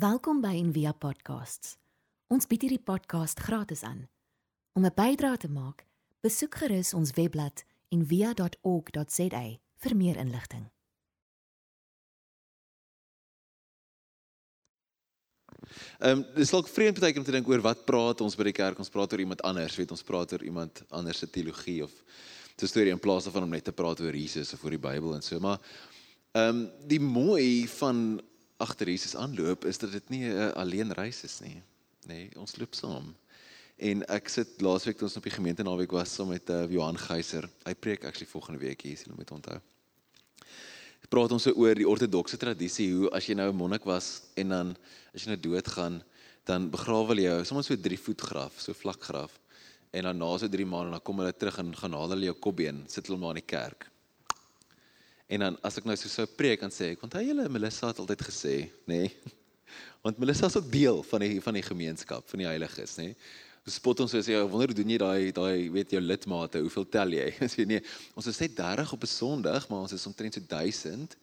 Welkom 0.00 0.38
by 0.40 0.54
Envia 0.56 0.94
Podcasts. 0.96 1.74
Ons 2.32 2.46
bied 2.48 2.62
hierdie 2.64 2.80
podcast 2.80 3.40
gratis 3.44 3.82
aan. 3.84 4.06
Om 4.72 4.86
'n 4.86 4.94
bydrae 4.96 5.36
te 5.36 5.48
maak, 5.48 5.84
besoek 6.24 6.54
gerus 6.54 6.94
ons 6.94 7.10
webblad 7.18 7.64
en 7.92 8.06
via.org.za 8.06 9.42
vir 9.82 9.96
meer 9.96 10.16
inligting. 10.16 10.70
Ehm 15.98 16.18
um, 16.18 16.24
dis 16.34 16.50
dalk 16.50 16.68
vreemd 16.68 17.00
baie 17.00 17.12
keer 17.12 17.20
om 17.20 17.26
te 17.26 17.36
dink 17.36 17.48
oor 17.48 17.60
wat 17.60 17.84
praat 17.84 18.20
ons 18.20 18.36
by 18.36 18.44
die 18.44 18.56
kerk? 18.56 18.78
Ons 18.78 18.90
praat 18.90 19.12
oor 19.12 19.20
iemand 19.20 19.42
anders, 19.42 19.76
weet 19.76 19.90
ons 19.90 20.02
praat 20.02 20.32
oor 20.32 20.42
iemand 20.42 20.82
anders 20.88 21.18
se 21.18 21.26
teologie 21.26 21.82
of 21.84 21.92
so 22.56 22.66
storie 22.66 22.92
in 22.92 22.98
plaas 22.98 23.24
daarvan 23.24 23.42
om 23.42 23.50
net 23.50 23.64
te 23.64 23.72
praat 23.72 24.00
oor 24.00 24.16
Jesus 24.16 24.54
of 24.54 24.64
oor 24.64 24.70
die 24.70 24.86
Bybel 24.88 25.14
en 25.14 25.22
so. 25.22 25.40
Maar 25.40 25.60
ehm 26.32 26.48
um, 26.48 26.70
die 26.86 27.00
mooi 27.00 27.68
van 27.68 28.22
agter 28.60 28.88
Jesus 28.92 29.16
aanloop 29.16 29.64
is 29.64 29.78
dat 29.78 29.92
dit 29.92 30.08
nie 30.08 30.24
'n 30.28 30.52
alleen 30.52 30.92
reis 30.92 31.24
is 31.24 31.40
nie. 31.40 31.62
Nee, 32.06 32.30
ons 32.36 32.56
loop 32.56 32.74
saam. 32.74 33.14
En 33.76 34.04
ek 34.12 34.28
sit 34.28 34.60
laasweek 34.60 34.96
toe 34.98 35.06
ons 35.08 35.16
op 35.16 35.24
die 35.24 35.32
gemeente 35.32 35.62
naweek 35.62 35.90
was 35.90 36.14
saam 36.14 36.28
met 36.28 36.50
uh, 36.50 36.68
Johan 36.70 36.98
Geyser. 36.98 37.48
Hy 37.64 37.74
preek 37.74 38.04
actually 38.04 38.28
volgende 38.28 38.60
week 38.60 38.82
hier, 38.82 38.96
jy 38.96 39.12
moet 39.16 39.30
onthou. 39.30 39.60
Praat 41.10 41.32
ons 41.32 41.42
so 41.42 41.50
oor 41.58 41.74
die 41.74 41.88
ortodokse 41.88 42.36
tradisie 42.36 42.92
hoe 42.92 43.08
as 43.10 43.26
jy 43.26 43.34
nou 43.34 43.48
'n 43.50 43.56
monnik 43.56 43.84
was 43.84 44.22
en 44.36 44.48
dan 44.48 44.76
as 45.14 45.24
jy 45.24 45.32
nou 45.32 45.40
doodgaan, 45.40 46.02
dan 46.44 46.70
begrawe 46.70 47.08
hulle 47.08 47.22
jou 47.22 47.44
soms 47.44 47.66
so 47.66 47.76
3 47.76 47.98
voet 47.98 48.20
graf, 48.20 48.60
so 48.60 48.72
vlak 48.72 49.02
graf. 49.02 49.40
En 49.90 50.04
dan 50.04 50.18
na 50.18 50.38
so 50.38 50.48
3 50.48 50.66
maande 50.66 50.90
dan 50.90 51.02
kom 51.02 51.18
hulle 51.18 51.32
terug 51.32 51.58
en 51.58 51.74
gaan 51.76 51.92
haal 51.92 52.10
hulle 52.10 52.28
jou 52.30 52.36
kopbeen, 52.38 52.84
sit 52.86 53.06
hulle 53.06 53.18
maar 53.18 53.34
in 53.36 53.42
die 53.42 53.50
kerk. 53.56 53.90
En 55.30 55.44
dan 55.44 55.58
as 55.66 55.78
ek 55.78 55.86
nou 55.86 55.94
so 55.98 56.10
sou 56.10 56.26
preek 56.26 56.64
en 56.66 56.72
sê 56.74 56.92
ek 56.96 57.04
onthou 57.06 57.22
julle 57.22 57.46
Melissa 57.52 57.92
het 57.92 58.00
altyd 58.02 58.24
gesê, 58.26 58.54
nê? 58.90 59.04
Nee, 59.04 59.36
want 60.04 60.18
Melissa 60.18 60.48
is 60.50 60.58
ook 60.58 60.72
deel 60.72 61.04
van 61.06 61.22
die 61.22 61.38
van 61.44 61.54
die 61.54 61.62
gemeenskap, 61.62 62.26
van 62.32 62.42
die 62.42 62.48
heiliges, 62.50 62.96
nê? 62.98 63.12
Nee. 63.12 63.30
Ons 63.60 63.76
spot 63.76 64.00
ons 64.00 64.14
sê, 64.14 64.34
"Wonder 64.48 64.72
hoe 64.72 64.74
doen 64.74 64.90
jy 64.90 64.98
daai 64.98 65.32
daai 65.36 65.70
weet 65.70 65.92
jou 65.94 66.00
lidmate, 66.00 66.62
hoeveel 66.64 66.88
tel 66.88 67.12
jy?" 67.12 67.28
Sê 67.52 67.66
nee, 67.68 67.82
ons 68.16 68.26
is 68.26 68.40
net 68.40 68.56
30 68.56 68.92
op 68.96 69.04
'n 69.04 69.06
Sondag, 69.06 69.68
maar 69.68 69.84
ons 69.84 69.92
is 69.92 70.06
omtrent 70.06 70.34
so 70.34 70.40
1000. 70.40 71.16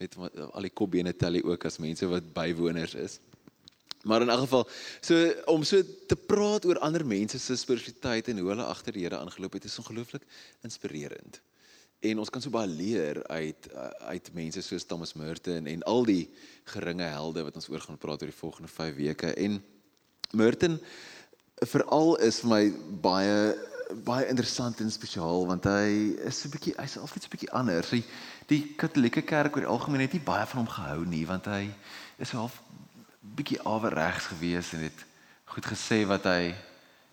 Weet 0.00 0.16
al 0.16 0.66
die 0.66 0.72
kopbene 0.72 1.12
tel 1.12 1.36
jy 1.36 1.44
ook 1.44 1.66
as 1.68 1.78
mense 1.78 2.08
wat 2.08 2.32
bywoners 2.34 2.94
is. 2.94 3.20
Maar 4.02 4.22
in 4.22 4.30
elk 4.30 4.48
geval, 4.48 4.66
so 5.00 5.14
om 5.46 5.62
so 5.62 5.82
te 6.08 6.16
praat 6.16 6.64
oor 6.66 6.80
ander 6.82 7.04
mense 7.06 7.38
se 7.38 7.56
spiritualiteit 7.56 8.28
en 8.28 8.38
hoe 8.38 8.48
hulle 8.48 8.64
agter 8.64 8.92
die 8.92 9.04
Here 9.04 9.20
aangeloop 9.22 9.52
het, 9.52 9.64
is 9.64 9.78
ongelooflik 9.78 10.24
inspirerend. 10.66 11.38
En 12.02 12.18
ons 12.18 12.30
kan 12.34 12.42
so 12.42 12.50
baie 12.50 12.66
leer 12.66 13.20
uit 13.30 13.68
uit 14.10 14.30
mense 14.34 14.62
soos 14.66 14.84
Thomas 14.90 15.12
Merton 15.14 15.68
en 15.70 15.82
al 15.86 16.02
die 16.08 16.24
geringe 16.72 17.06
helde 17.06 17.44
wat 17.46 17.58
ons 17.60 17.68
oor 17.70 17.84
gaan 17.84 17.98
praat 17.98 18.24
oor 18.24 18.32
die 18.32 18.40
volgende 18.40 18.70
5 18.72 18.96
weke. 18.96 19.30
En 19.38 19.60
Merton 20.34 20.80
veral 21.62 22.16
is 22.26 22.40
vir 22.42 22.50
my 22.50 22.64
baie 23.04 23.36
baie 24.06 24.26
interessant 24.32 24.80
en 24.80 24.90
spesiaal 24.90 25.46
want 25.46 25.66
hy 25.68 26.16
is 26.26 26.40
so 26.40 26.48
'n 26.48 26.54
bietjie 26.56 26.74
hy's 26.78 26.96
altyd 26.96 27.22
so 27.22 27.28
'n 27.28 27.34
bietjie 27.36 27.52
anders. 27.52 27.90
Die, 27.90 28.04
die 28.48 28.62
Katolieke 28.74 29.22
Kerk 29.22 29.54
oor 29.54 29.66
die 29.66 29.74
algemeen 29.74 30.06
het 30.08 30.12
nie 30.12 30.26
baie 30.26 30.46
van 30.46 30.64
hom 30.64 30.74
gehou 30.74 31.04
nie 31.06 31.26
want 31.26 31.46
hy 31.46 31.70
is 32.18 32.34
half 32.34 32.62
bietjie 33.20 33.60
aweregs 33.62 34.26
gewees 34.32 34.72
en 34.72 34.88
het 34.88 35.06
goed 35.44 35.66
gesê 35.66 36.06
wat 36.06 36.24
hy 36.24 36.54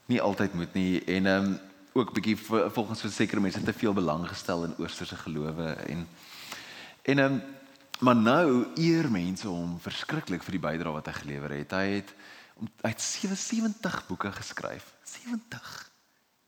nie 0.07 0.21
altyd 0.21 0.53
moet 0.53 0.73
nie 0.73 1.03
en 1.05 1.25
ehm 1.25 1.45
um, 1.45 1.59
ook 1.93 2.13
bietjie 2.13 2.37
volgens 2.37 3.01
vir 3.01 3.11
sekere 3.11 3.41
mense 3.41 3.61
te 3.63 3.73
veel 3.73 3.93
belang 3.93 4.27
gestel 4.27 4.63
in 4.67 4.75
oosterse 4.77 5.15
gelowe 5.15 5.73
en 5.87 6.07
en 7.01 7.19
um, 7.19 7.41
maar 7.99 8.15
nou 8.15 8.65
eer 8.75 9.11
mense 9.11 9.47
hom 9.47 9.79
verskriklik 9.83 10.43
vir 10.45 10.55
die 10.55 10.63
bydrae 10.63 10.93
wat 10.93 11.09
hy 11.09 11.15
gelewer 11.19 11.55
het. 11.57 11.73
Hy 11.75 11.99
het 11.99 12.13
hy 12.83 12.91
het 12.91 13.01
77 13.01 14.01
boeke 14.07 14.31
geskryf. 14.35 14.93
70. 15.07 15.67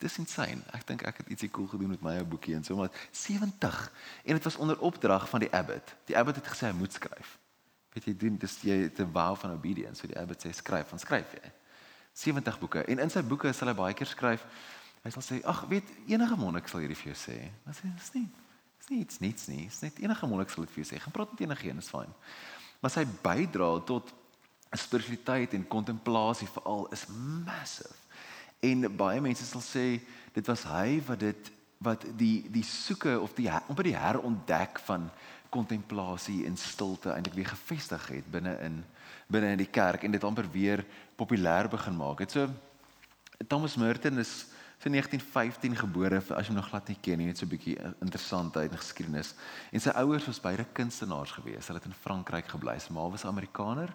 Dis 0.04 0.18
insane. 0.20 0.64
Ek 0.76 0.84
dink 0.88 1.06
ek 1.08 1.22
het 1.22 1.30
ietsie 1.32 1.50
cool 1.52 1.70
gedoen 1.72 1.94
met 1.94 2.04
my 2.04 2.18
ou 2.20 2.26
boekie 2.34 2.56
en 2.56 2.66
so 2.68 2.76
maar 2.76 2.92
70. 3.12 3.80
En 4.26 4.40
dit 4.40 4.44
was 4.44 4.60
onder 4.60 4.80
opdrag 4.80 5.30
van 5.30 5.44
die 5.44 5.52
abbot. 5.56 5.96
Die 6.06 6.18
abbot 6.18 6.36
het 6.36 6.48
gesê 6.52 6.68
hy 6.68 6.76
moet 6.78 6.94
skryf. 6.94 7.38
Weet 7.96 8.08
jy 8.08 8.16
doen 8.18 8.38
dis 8.40 8.58
jy 8.68 8.78
te 8.96 9.08
vow 9.08 9.36
van 9.40 9.56
obedience. 9.56 10.00
So 10.02 10.12
die 10.12 10.20
abbot 10.20 10.44
sê 10.44 10.52
skryf, 10.56 10.92
van 10.92 11.00
skryf 11.00 11.36
jy. 11.40 11.52
70 12.14 12.60
boeke. 12.60 12.84
En 12.92 13.00
in 13.00 13.12
sy 13.12 13.24
boeke 13.24 13.52
sal 13.56 13.72
hy 13.72 13.76
baie 13.76 13.96
keer 13.96 14.12
skryf 14.12 14.44
Hy 15.02 15.10
sal 15.10 15.24
sê, 15.26 15.44
"Ag, 15.44 15.66
weet 15.70 15.88
enige 16.08 16.38
monnik 16.38 16.68
sal 16.68 16.80
hierdie 16.80 16.98
vir 16.98 17.14
jou 17.14 17.20
sê." 17.34 17.52
Maar 17.66 17.74
sê, 17.74 17.96
"Dis 17.96 18.14
nie. 18.14 18.30
Dis 18.78 18.90
nie 18.90 19.00
iets 19.00 19.20
niets 19.20 19.48
nie. 19.48 19.66
Dis 19.66 19.82
net 19.82 20.00
enige 20.00 20.28
monnik 20.28 20.50
sal 20.50 20.66
dit 20.66 20.74
vir 20.74 20.84
jou 20.84 20.96
sê. 20.96 21.02
Gaan 21.02 21.12
praat 21.12 21.32
met 21.32 21.42
enige 21.42 21.70
een, 21.70 21.78
is 21.78 21.90
fyn." 21.90 22.14
Maar 22.80 22.92
sy 22.92 23.06
bydra 23.06 23.80
tot 23.86 24.14
spiritualiteit 24.72 25.54
en 25.54 25.68
kontemplasie 25.68 26.48
veral 26.48 26.88
is 26.92 27.06
massive. 27.46 27.96
En 28.60 28.86
baie 28.96 29.22
mense 29.22 29.46
sal 29.46 29.62
sê 29.62 30.02
dit 30.34 30.48
was 30.48 30.64
hy 30.64 31.02
wat 31.08 31.20
dit 31.20 31.52
wat 31.82 32.06
die 32.18 32.46
die 32.54 32.64
soeke 32.64 33.20
of 33.20 33.34
die 33.34 33.50
amper 33.52 33.84
die 33.84 33.98
herontdek 33.98 34.80
van 34.86 35.10
kontemplasie 35.52 36.46
en 36.48 36.58
stilte 36.58 37.12
eintlik 37.12 37.40
weer 37.40 37.50
gevestig 37.52 38.08
het 38.14 38.28
binne 38.32 38.54
in 38.64 38.84
binne 39.32 39.52
in 39.56 39.58
die 39.64 39.72
kerk 39.72 40.04
en 40.04 40.14
dit 40.14 40.24
amper 40.24 40.48
weer 40.52 40.86
populêr 41.18 41.70
begin 41.72 41.98
maak. 41.98 42.24
Dit 42.24 42.32
so 42.32 42.48
Thomas 43.48 43.76
Merton 43.76 44.20
is 44.22 44.46
so 44.82 44.90
1915 44.90 45.76
gebore 45.78 46.22
as 46.34 46.48
jy 46.48 46.56
nog 46.56 46.70
glad 46.72 46.88
nie 46.90 46.98
ken 47.06 47.20
nie 47.22 47.28
net 47.30 47.38
so 47.38 47.46
'n 47.46 47.54
bietjie 47.54 47.78
interessant 48.02 48.58
uit 48.58 48.72
geskiedenis. 48.74 49.36
En 49.72 49.80
sy 49.80 49.90
ouers 49.90 50.26
was 50.26 50.42
beide 50.42 50.66
kunstenaars 50.74 51.32
gewees. 51.32 51.68
Hulle 51.68 51.80
het 51.80 51.86
in 51.86 51.94
Frankryk 51.94 52.48
gebly. 52.48 52.80
Sy 52.80 52.94
ma 52.94 53.10
was 53.10 53.26
Amerikaner 53.26 53.94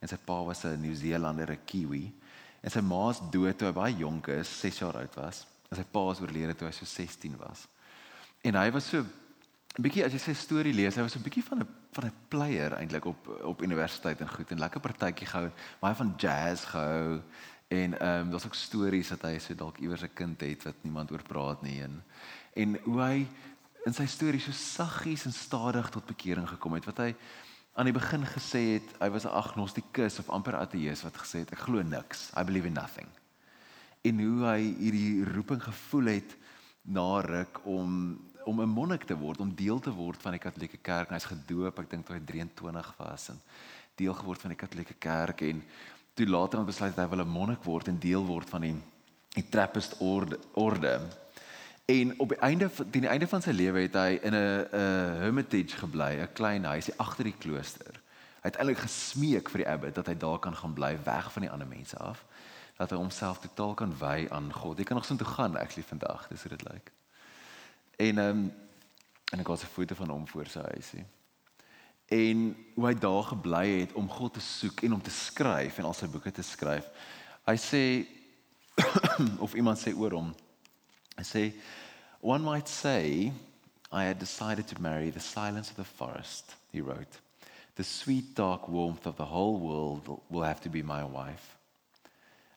en 0.00 0.08
sy 0.08 0.16
pa 0.16 0.44
was 0.44 0.64
'n 0.64 0.80
Nieu-Seelander 0.80 1.50
'n 1.50 1.64
Kiwi. 1.64 2.12
En 2.60 2.70
sy 2.70 2.80
ma 2.80 3.10
is 3.10 3.20
dood 3.30 3.58
toe 3.58 3.68
hy 3.68 3.72
baie 3.72 3.96
jonk 3.96 4.28
is 4.28 4.60
6 4.60 4.78
jaar 4.78 4.96
oud 4.96 5.14
was. 5.14 5.46
En 5.70 5.76
sy 5.76 5.84
pa 5.84 6.10
is 6.10 6.20
oorlede 6.20 6.54
toe 6.54 6.68
hy 6.68 6.72
so 6.72 6.84
16 6.84 7.36
was. 7.38 7.66
En 8.42 8.54
hy 8.54 8.70
was 8.70 8.88
so 8.88 8.98
'n 8.98 9.82
bietjie 9.82 10.04
as 10.04 10.12
jy 10.12 10.18
sy 10.18 10.34
storie 10.34 10.72
lees 10.72 10.96
hy 10.96 11.02
was 11.02 11.12
so 11.12 11.18
'n 11.18 11.22
bietjie 11.22 11.44
van 11.44 11.60
'n 11.60 11.68
van 11.92 12.04
'n 12.04 12.12
player 12.28 12.72
eintlik 12.72 13.04
op 13.04 13.28
op 13.42 13.62
universiteit 13.62 14.20
en 14.20 14.28
goed 14.28 14.50
en 14.50 14.58
lekker 14.58 14.80
partytjie 14.80 15.26
gehou 15.26 15.50
baie 15.80 15.94
van 15.94 16.14
jazz 16.16 16.64
gehou 16.64 17.22
En 17.68 17.98
ehm 17.98 18.20
um, 18.20 18.30
daar's 18.30 18.46
ook 18.46 18.54
stories 18.54 19.08
dat 19.08 19.22
hy 19.22 19.38
so 19.38 19.54
dalk 19.54 19.78
iewers 19.78 20.02
'n 20.02 20.14
kind 20.14 20.40
het 20.40 20.62
wat 20.62 20.74
niemand 20.80 21.10
oor 21.10 21.22
praat 21.22 21.62
nie 21.62 21.82
en 21.82 22.02
en 22.54 22.78
hoe 22.82 23.00
hy 23.00 23.26
in 23.84 23.94
sy 23.94 24.06
stories 24.06 24.44
so 24.44 24.52
saggies 24.52 25.24
en 25.24 25.32
stadig 25.32 25.88
tot 25.90 26.06
bekering 26.06 26.48
gekom 26.48 26.72
het 26.72 26.84
wat 26.84 26.98
hy 26.98 27.14
aan 27.74 27.84
die 27.84 27.96
begin 27.96 28.24
gesê 28.26 28.62
het 28.78 28.94
hy 29.00 29.10
was 29.10 29.24
'n 29.24 29.34
agnostikus 29.42 30.18
of 30.18 30.30
amper 30.30 30.56
ateïs 30.56 31.02
wat 31.02 31.16
gesê 31.16 31.38
het 31.42 31.52
ek 31.52 31.66
glo 31.66 31.82
niks 31.82 32.30
I 32.36 32.44
believe 32.44 32.66
in 32.66 32.72
nothing. 32.72 33.08
En 34.02 34.20
hoe 34.20 34.44
hy 34.44 34.62
hierdie 34.78 35.24
roeping 35.24 35.62
gevoel 35.62 36.06
het 36.06 36.36
na 36.82 37.20
ruk 37.20 37.60
om 37.64 38.18
om 38.46 38.60
'n 38.60 38.68
monnik 38.68 39.04
te 39.04 39.16
word, 39.16 39.40
om 39.40 39.54
deel 39.54 39.80
te 39.80 39.90
word 39.90 40.22
van 40.22 40.30
die 40.32 40.40
Katolieke 40.40 40.76
Kerk. 40.76 41.10
Hy's 41.10 41.24
gedoop, 41.24 41.78
ek 41.78 41.90
dink 41.90 42.06
toe 42.06 42.14
hy 42.14 42.22
23 42.24 42.94
was 42.96 43.28
en 43.28 43.40
deel 43.94 44.14
geword 44.14 44.40
van 44.40 44.50
die 44.50 44.58
Katolieke 44.60 44.94
Kerk 44.94 45.40
en 45.40 45.64
toe 46.16 46.26
later 46.26 46.56
dan 46.56 46.66
besluit 46.66 46.96
hy 46.96 47.08
wil 47.12 47.20
'n 47.24 47.28
monnik 47.28 47.64
word 47.64 47.88
en 47.88 47.98
deel 47.98 48.24
word 48.24 48.48
van 48.48 48.60
die 48.60 48.76
die 49.36 49.48
Trappist 49.48 49.96
orde 50.00 50.38
orde. 50.54 51.00
En 51.84 52.18
op 52.18 52.28
die 52.28 52.38
einde 52.38 52.70
teen 52.90 53.04
die 53.04 53.12
einde 53.12 53.28
van 53.28 53.42
sy 53.42 53.50
lewe 53.50 53.80
het 53.84 53.94
hy 53.94 54.18
in 54.22 54.34
'n 54.34 54.68
'n 54.72 55.20
hermitage 55.20 55.76
gebly, 55.76 56.16
'n 56.16 56.32
klein 56.32 56.64
huisie 56.64 56.94
agter 56.96 57.24
die 57.24 57.36
klooster. 57.38 58.00
Hy 58.42 58.48
het 58.48 58.56
eintlik 58.56 58.78
gesmeek 58.78 59.48
vir 59.50 59.58
die 59.58 59.68
abbot 59.68 59.94
dat 59.94 60.06
hy 60.06 60.16
daar 60.16 60.38
kan 60.38 60.56
gaan 60.56 60.72
bly 60.72 60.98
weg 61.04 61.32
van 61.32 61.42
die 61.42 61.50
ander 61.50 61.66
mense 61.66 61.98
af, 61.98 62.24
dat 62.76 62.90
hy 62.90 62.96
homself 62.96 63.38
totaal 63.38 63.74
kan 63.74 63.98
wy 63.98 64.26
aan 64.30 64.52
God. 64.52 64.78
Jy 64.78 64.84
kan 64.84 64.96
nog 64.96 65.04
so 65.04 65.16
toe 65.16 65.26
gaan 65.26 65.56
actually 65.56 65.88
vandag, 65.88 66.28
dis 66.28 66.42
hoe 66.42 66.56
dit 66.56 66.72
lyk. 66.72 66.92
En 67.96 68.18
ehm 68.18 68.28
um, 68.28 68.52
en 69.32 69.40
ek 69.40 69.46
het 69.46 69.62
'n 69.62 69.66
foto 69.66 69.94
van 69.94 70.08
hom 70.08 70.28
voor 70.28 70.46
sy 70.46 70.60
huisie 70.60 71.04
en 72.06 72.56
hoe 72.74 72.86
hy 72.86 72.94
daar 72.94 73.24
gebly 73.32 73.80
het 73.80 73.92
om 73.98 74.08
God 74.08 74.36
te 74.36 74.40
soek 74.40 74.82
en 74.86 74.92
om 74.92 75.02
te 75.02 75.10
skryf 75.10 75.78
en 75.78 75.88
al 75.88 75.96
sy 75.96 76.06
boeke 76.10 76.30
te 76.30 76.44
skryf. 76.46 76.86
Hy 77.46 77.56
sê 77.58 77.82
of 79.44 79.54
iemand 79.54 79.80
sê 79.80 79.94
oor 79.96 80.14
hom. 80.14 80.30
Hy 81.16 81.24
sê 81.26 81.44
one 82.20 82.44
might 82.44 82.68
say 82.68 83.32
I 83.90 84.04
had 84.04 84.18
decided 84.18 84.66
to 84.68 84.82
marry 84.82 85.10
the 85.10 85.20
silence 85.20 85.70
of 85.70 85.76
the 85.76 85.84
forest, 85.84 86.54
he 86.72 86.80
wrote. 86.80 87.20
The 87.76 87.84
sweet 87.84 88.34
dark 88.34 88.68
warmth 88.68 89.06
of 89.06 89.16
the 89.16 89.24
whole 89.24 89.58
world 89.58 90.20
will 90.30 90.42
have 90.42 90.60
to 90.62 90.68
be 90.68 90.82
my 90.82 91.04
wife. 91.04 91.56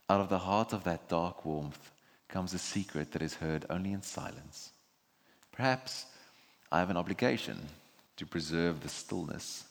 Out 0.10 0.22
of 0.22 0.30
the 0.30 0.40
heart 0.40 0.74
of 0.74 0.84
that 0.86 1.08
dark 1.08 1.46
warmth 1.46 1.92
comes 2.28 2.54
a 2.54 2.60
secret 2.60 3.12
that 3.12 3.22
is 3.22 3.36
heard 3.36 3.66
only 3.70 3.94
in 3.94 4.02
silence. 4.02 4.72
Perhaps 5.52 6.06
I 6.72 6.80
have 6.80 6.90
an 6.90 6.98
obligation 6.98 7.58
to 8.20 8.26
preserve 8.26 8.82
the 8.82 8.90
stillness, 8.90 9.64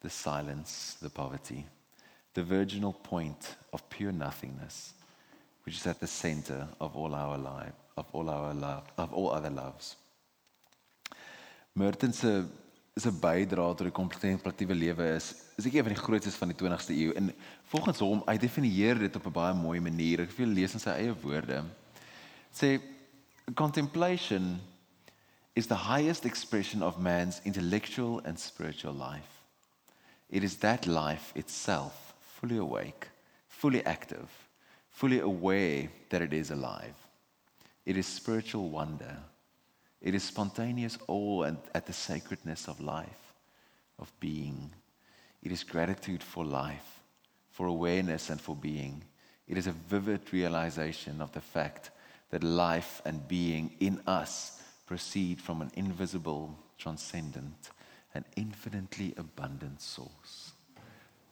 the 0.00 0.10
silence, 0.10 0.96
the 1.00 1.08
poverty, 1.08 1.64
the 2.34 2.42
virginal 2.42 2.92
point 2.92 3.54
of 3.72 3.88
pure 3.88 4.10
nothingness, 4.10 4.92
which 5.64 5.76
is 5.76 5.86
at 5.86 6.00
the 6.00 6.06
center 6.06 6.66
of 6.80 6.96
all 6.96 7.14
our 7.14 7.38
life, 7.38 7.72
of 7.96 8.06
all 8.12 8.28
our 8.28 8.52
love, 8.54 8.82
of 8.98 9.12
all 9.14 9.30
other 9.30 9.50
loves. 9.50 9.94
Merton 11.74 12.12
se 12.12 12.44
se 12.96 13.08
bydrae 13.10 13.72
tot 13.72 13.86
die 13.86 13.94
kontemplatiewe 13.94 14.74
lewe 14.76 15.06
is 15.16 15.30
is 15.56 15.64
ek 15.64 15.78
een 15.78 15.86
van 15.86 15.94
die 15.94 16.02
grootstes 16.02 16.34
van 16.36 16.50
die 16.52 16.58
20ste 16.58 16.92
eeu 16.92 17.14
en 17.16 17.30
volgens 17.70 18.02
hom 18.04 18.20
hy 18.26 18.34
definieer 18.36 18.98
dit 19.00 19.16
op 19.16 19.26
'n 19.30 19.32
baie 19.32 19.54
mooi 19.54 19.80
manier. 19.80 20.20
Ek 20.26 20.36
wil 20.36 20.48
lees 20.48 20.74
in 20.74 20.82
sy 20.82 20.90
eie 20.90 21.14
woorde. 21.22 21.62
Sê 22.52 22.80
contemplation 23.54 24.58
is 25.54 25.66
the 25.66 25.74
highest 25.74 26.24
expression 26.24 26.82
of 26.82 27.00
man's 27.00 27.40
intellectual 27.44 28.20
and 28.24 28.38
spiritual 28.38 28.92
life 28.92 29.42
it 30.30 30.42
is 30.42 30.56
that 30.56 30.86
life 30.86 31.32
itself 31.36 32.14
fully 32.20 32.56
awake 32.56 33.08
fully 33.48 33.84
active 33.86 34.30
fully 34.90 35.20
aware 35.20 35.88
that 36.10 36.22
it 36.22 36.32
is 36.32 36.50
alive 36.50 36.96
it 37.84 37.96
is 37.96 38.06
spiritual 38.06 38.68
wonder 38.70 39.16
It 40.02 40.16
is 40.16 40.24
spontaneous 40.24 40.98
awe 41.06 41.44
at 41.74 41.86
the 41.86 41.92
sacredness 41.92 42.66
of 42.66 42.80
life, 42.80 43.34
of 43.98 44.12
being. 44.18 44.72
It 45.42 45.52
is 45.52 45.62
gratitude 45.62 46.22
for 46.22 46.44
life, 46.44 47.00
for 47.50 47.66
awareness 47.66 48.28
and 48.28 48.40
for 48.40 48.56
being. 48.56 49.04
It 49.46 49.56
is 49.56 49.68
a 49.68 49.72
vivid 49.72 50.32
realization 50.32 51.22
of 51.22 51.30
the 51.32 51.40
fact 51.40 51.90
that 52.30 52.42
life 52.42 53.00
and 53.04 53.28
being 53.28 53.76
in 53.78 54.00
us 54.06 54.60
proceed 54.92 55.40
from 55.40 55.62
an 55.62 55.70
invisible, 55.74 56.50
transcendent, 56.76 57.70
and 58.14 58.24
infinitely 58.36 59.14
abundant 59.16 59.80
source. 59.80 60.52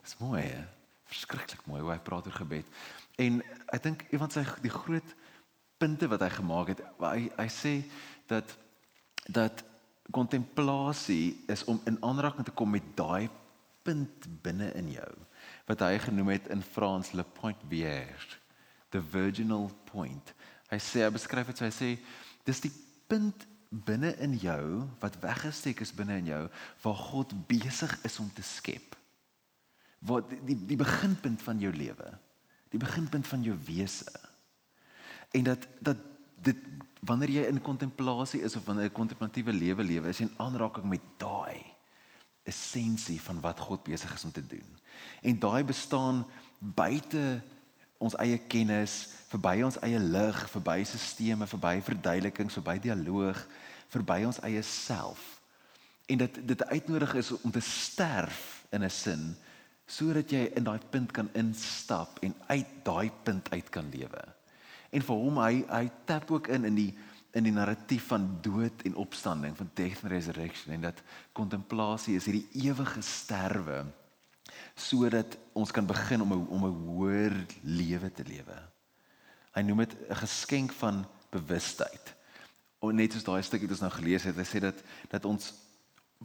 Dis 0.02 0.16
mooi, 0.18 0.40
hè? 0.40 0.62
Verskriklik 1.04 1.66
mooi 1.68 1.82
hoe 1.82 1.90
hy 1.92 1.98
praat 2.00 2.30
oor 2.30 2.38
gebed. 2.40 2.70
En 3.20 3.42
ek 3.68 3.82
dink 3.84 4.06
een 4.08 4.22
van 4.22 4.32
sy 4.32 4.46
die 4.64 4.72
groot 4.72 5.12
punte 5.76 6.08
wat 6.08 6.24
hy 6.24 6.30
gemaak 6.38 6.72
het, 6.72 6.80
hy 7.02 7.26
hy 7.36 7.46
sê 7.52 7.74
dat 8.32 8.56
dat 9.28 9.60
kontemplasie 10.10 11.36
is 11.52 11.66
om 11.68 11.82
in 11.86 12.00
aanraking 12.06 12.48
te 12.48 12.56
kom 12.56 12.72
met 12.72 12.86
daai 12.96 13.28
punt 13.84 14.24
binne 14.42 14.70
in 14.80 14.88
jou 14.96 15.10
wat 15.68 15.84
hy 15.84 16.00
genoem 16.02 16.32
het 16.32 16.48
in 16.50 16.64
Frans 16.64 17.12
le 17.12 17.24
point 17.36 17.60
vierge 17.70 18.40
the 18.90 19.04
virginal 19.12 19.68
point 19.92 20.32
hy 20.72 20.80
sê 20.82 21.04
hy 21.04 21.12
beskryf 21.14 21.52
dit 21.52 21.60
so 21.60 21.68
hy 21.68 21.74
sê 21.76 21.90
dis 22.48 22.64
die 22.64 22.72
punt 23.10 23.46
binne 23.70 24.12
in 24.18 24.34
jou 24.38 24.86
wat 24.98 25.18
weggesteek 25.22 25.80
is 25.80 25.94
binne 25.94 26.18
in 26.18 26.30
jou 26.32 26.42
waar 26.82 27.00
God 27.10 27.34
besig 27.46 27.92
is 28.04 28.18
om 28.18 28.30
te 28.34 28.42
skep 28.42 28.96
wat 29.98 30.30
die 30.46 30.58
die 30.66 30.80
beginpunt 30.80 31.42
van 31.42 31.58
jou 31.62 31.72
lewe 31.72 32.12
die 32.70 32.82
beginpunt 32.82 33.26
van 33.26 33.42
jou 33.42 33.56
wese 33.66 34.10
en 35.30 35.46
dat 35.46 35.68
dat 35.78 36.08
dit 36.40 36.56
wanneer 37.06 37.32
jy 37.32 37.44
in 37.48 37.60
kontemplasie 37.64 38.42
is 38.44 38.56
of 38.56 38.64
wanneer 38.64 38.90
'n 38.90 38.92
kontemplatiewe 38.92 39.52
lewe 39.52 39.84
lewe, 39.84 40.08
is 40.08 40.20
in 40.20 40.34
aanraking 40.36 40.84
met 40.84 41.00
daai 41.16 41.64
essensie 42.42 43.20
van 43.20 43.40
wat 43.40 43.60
God 43.60 43.82
besig 43.82 44.14
is 44.14 44.24
om 44.24 44.32
te 44.32 44.46
doen. 44.46 44.78
En 45.22 45.38
daai 45.38 45.64
bestaan 45.64 46.26
buite 46.58 47.42
ons 48.00 48.16
eie 48.22 48.38
kennis, 48.48 49.10
verby 49.30 49.60
ons 49.66 49.76
eie 49.84 49.98
lig, 50.00 50.38
verby 50.54 50.78
stelsels, 50.88 51.52
verby 51.52 51.74
verduidelikings, 51.84 52.56
verby 52.56 52.78
dialoog, 52.80 53.38
verby 53.92 54.22
ons 54.26 54.40
eie 54.46 54.62
self. 54.64 55.20
En 56.10 56.24
dit 56.24 56.40
dit 56.48 56.64
uitnodig 56.72 57.14
is 57.20 57.32
om 57.38 57.52
te 57.52 57.62
sterf 57.62 58.64
in 58.72 58.84
'n 58.84 58.90
sin 58.90 59.36
sodat 59.90 60.30
jy 60.30 60.44
in 60.54 60.64
daai 60.64 60.78
punt 60.90 61.10
kan 61.10 61.28
instap 61.34 62.18
en 62.22 62.34
uit 62.46 62.66
daai 62.84 63.10
punt 63.24 63.50
uit 63.50 63.68
kan 63.74 63.90
lewe. 63.90 64.22
En 64.90 65.02
vir 65.02 65.16
hom 65.16 65.38
hy 65.38 65.64
hy 65.68 65.90
tap 66.06 66.30
ook 66.30 66.48
in 66.48 66.64
in 66.64 66.74
die 66.74 66.92
in 67.32 67.44
die 67.46 67.54
narratief 67.54 68.06
van 68.10 68.38
dood 68.42 68.82
en 68.82 68.94
opstanding 68.94 69.56
van 69.56 69.70
death 69.74 70.02
and 70.02 70.12
resurrection 70.12 70.74
en 70.74 70.80
dat 70.80 71.02
kontemplasie 71.32 72.16
is 72.16 72.26
hierdie 72.26 72.48
ewige 72.66 73.02
sterwe 73.02 73.84
sodat 74.74 75.38
ons 75.52 75.70
kan 75.70 75.86
begin 75.86 76.22
om 76.22 76.32
'n 76.32 76.46
om 76.48 76.64
'n 76.64 76.84
hoër 76.86 77.34
lewe 77.62 78.10
te 78.12 78.24
lewe. 78.24 78.58
Hy 79.54 79.62
noem 79.62 79.78
dit 79.78 79.96
'n 80.08 80.14
geskenk 80.14 80.72
van 80.72 81.06
bewustheid. 81.30 82.14
En 82.80 82.94
net 82.94 83.12
soos 83.12 83.24
daai 83.24 83.42
stukkie 83.42 83.68
wat 83.68 83.80
ons 83.80 83.86
nou 83.88 83.92
gelees 83.92 84.24
het, 84.24 84.36
hy 84.36 84.44
sê 84.44 84.60
dat 84.60 84.82
dat 85.10 85.24
ons 85.24 85.54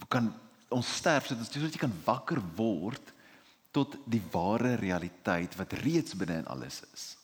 kan 0.07 0.33
ons 0.69 0.95
sterf 0.95 1.25
sodat 1.27 1.51
sodat 1.51 1.73
jy 1.73 1.79
kan 1.79 2.01
wakker 2.05 2.41
word 2.55 3.13
tot 3.71 3.97
die 4.07 4.23
ware 4.31 4.75
realiteit 4.75 5.55
wat 5.55 5.73
reeds 5.73 6.15
binne 6.15 6.37
in 6.37 6.47
alles 6.47 6.81
is. 6.93 7.17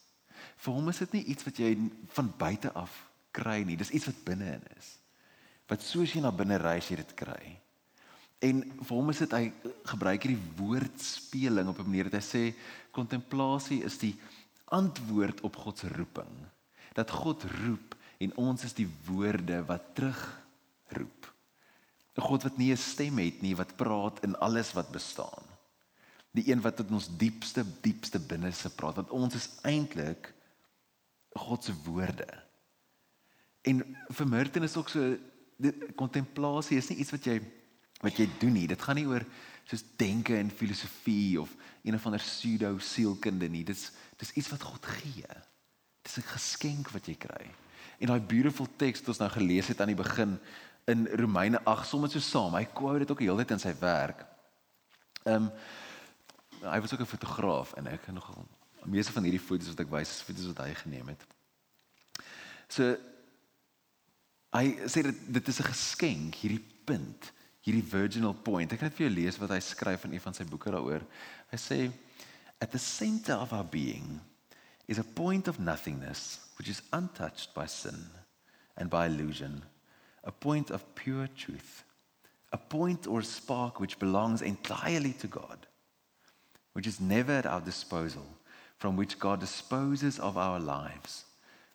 Vir 0.62 0.74
hom 0.74 0.90
is 0.90 0.98
dit 0.98 1.14
nie 1.14 1.24
iets 1.34 1.44
wat 1.48 1.58
jy 1.58 1.72
van 2.14 2.34
buite 2.38 2.72
af 2.78 3.12
kry 3.32 3.62
nie, 3.64 3.78
dis 3.80 3.94
iets 3.96 4.10
wat 4.10 4.24
binne-in 4.28 4.64
is. 4.78 4.98
Wat 5.72 5.84
soos 5.86 6.14
jy 6.14 6.22
na 6.24 6.34
binne 6.36 6.60
reis 6.60 6.90
jy 6.92 7.00
dit 7.00 7.14
kry. 7.18 7.56
En 8.42 8.62
vir 8.66 8.96
hom 8.96 9.12
is 9.14 9.22
dit 9.22 9.34
hy 9.38 9.52
gebruik 9.92 10.24
hierdie 10.26 10.54
woordspeling 10.58 11.68
op 11.70 11.80
'n 11.80 11.90
manier 11.90 12.10
dat 12.10 12.22
hy 12.22 12.26
sê 12.26 12.44
kontemplasie 12.92 13.84
is 13.86 13.98
die 14.02 14.16
antwoord 14.66 15.42
op 15.42 15.56
God 15.56 15.78
se 15.78 15.88
roeping. 15.88 16.34
Dat 16.94 17.12
God 17.12 17.44
roep 17.44 17.96
en 18.18 18.36
ons 18.38 18.64
is 18.64 18.74
die 18.74 18.90
woorde 19.06 19.64
wat 19.66 19.96
terug 19.96 20.22
roep. 20.88 21.34
'n 22.18 22.22
God 22.22 22.44
wat 22.44 22.58
nie 22.58 22.72
'n 22.72 22.78
stem 22.78 23.18
het 23.18 23.42
nie, 23.42 23.56
wat 23.56 23.76
praat 23.76 24.24
in 24.24 24.36
alles 24.40 24.74
wat 24.74 24.92
bestaan. 24.92 25.46
Die 26.32 26.50
een 26.52 26.62
wat 26.62 26.76
tot 26.76 26.92
ons 26.92 27.18
diepste 27.18 27.66
diepste 27.82 28.20
binneste 28.20 28.70
praat, 28.70 28.96
want 28.96 29.10
ons 29.10 29.36
is 29.36 29.50
eintlik 29.62 30.34
God 31.34 31.64
se 31.64 31.74
woorde. 31.84 32.28
En 33.62 33.98
vir 34.10 34.28
Merton 34.28 34.64
is 34.64 34.76
ook 34.76 34.90
so 34.90 35.18
kontemplasie 35.96 36.78
is 36.78 36.90
nie 36.90 36.98
iets 36.98 37.12
wat 37.12 37.24
jy 37.24 37.61
wat 38.02 38.18
jy 38.18 38.28
doen 38.42 38.54
nie. 38.54 38.68
Dit 38.68 38.82
gaan 38.82 38.96
nie 39.00 39.08
oor 39.08 39.26
soos 39.70 39.84
denke 39.98 40.36
en 40.38 40.52
filosofie 40.52 41.40
of 41.42 41.54
een 41.84 41.96
of 41.96 42.06
ander 42.06 42.24
pseudo 42.24 42.78
sielkunde 42.80 43.50
nie. 43.50 43.64
Dis 43.64 43.92
dis 44.22 44.34
iets 44.38 44.52
wat 44.54 44.62
God 44.62 44.86
gee. 44.86 45.28
Dis 46.04 46.18
'n 46.18 46.34
geskenk 46.34 46.90
wat 46.90 47.06
jy 47.06 47.16
kry. 47.16 47.50
En 48.00 48.08
daai 48.08 48.20
beautiful 48.20 48.68
teks 48.78 49.00
wat 49.00 49.08
ons 49.08 49.22
nou 49.22 49.30
gelees 49.30 49.68
het 49.68 49.82
aan 49.82 49.94
die 49.94 50.04
begin 50.04 50.40
in 50.86 51.08
Romeine 51.08 51.62
8 51.64 51.88
sommer 51.88 52.10
so 52.10 52.20
saam. 52.20 52.56
Hy 52.56 52.66
quote 52.66 53.00
dit 53.00 53.12
ook 53.12 53.20
die 53.20 53.30
hele 53.30 53.46
tyd 53.46 53.52
in 53.52 53.60
sy 53.60 53.74
werk. 53.80 54.26
Ehm 55.26 55.36
um, 55.36 55.52
hy 56.62 56.80
was 56.82 56.94
ook 56.94 57.02
'n 57.02 57.06
fotograaf 57.06 57.74
en 57.74 57.88
ek 57.88 58.06
het 58.06 58.14
nogal 58.16 58.46
meeste 58.86 59.12
van 59.12 59.24
hierdie 59.24 59.42
foto's 59.42 59.68
wat 59.68 59.80
ek 59.80 59.92
wys, 59.94 60.10
is 60.10 60.26
foto's 60.26 60.50
wat 60.52 60.66
hy 60.66 60.74
geneem 60.74 61.08
het. 61.08 61.26
So 62.72 62.96
hy 64.56 64.66
sê 64.86 65.04
dit 65.08 65.22
dit 65.28 65.48
is 65.48 65.60
'n 65.60 65.72
geskenk 65.74 66.36
hierdie 66.36 66.66
punt, 66.86 67.32
hierdie 67.66 67.86
virginal 67.86 68.34
point. 68.34 68.72
Ek 68.74 68.82
kan 68.82 68.90
net 68.90 68.98
vir 68.98 69.08
jou 69.08 69.14
lees 69.14 69.38
wat 69.42 69.54
hy 69.54 69.60
skryf 69.62 70.06
in 70.08 70.16
een 70.16 70.24
van 70.24 70.36
sy 70.38 70.46
boeke 70.50 70.74
daaroor. 70.74 71.06
Hy 71.52 71.60
sê 71.62 71.80
at 72.62 72.72
the 72.72 72.82
center 72.82 73.38
of 73.38 73.54
our 73.54 73.66
being 73.66 74.20
is 74.88 75.00
a 75.00 75.04
point 75.04 75.48
of 75.48 75.60
nothingness 75.60 76.40
which 76.58 76.70
is 76.70 76.82
untouched 76.94 77.54
by 77.54 77.66
sin 77.66 78.06
and 78.78 78.90
by 78.90 79.06
illusion, 79.06 79.62
a 80.24 80.32
point 80.32 80.70
of 80.70 80.84
pure 80.96 81.28
truth, 81.36 81.84
a 82.52 82.58
point 82.58 83.08
or 83.08 83.22
spark 83.22 83.80
which 83.80 84.00
belongs 84.00 84.42
entirely 84.42 85.14
to 85.14 85.28
God, 85.28 85.68
which 86.74 86.88
is 86.88 87.00
never 87.00 87.34
at 87.34 87.46
our 87.46 87.62
disposal 87.62 88.26
from 88.78 88.96
which 88.96 89.20
God 89.20 89.40
disposes 89.40 90.20
of 90.20 90.38
our 90.38 90.60
lives, 90.60 91.26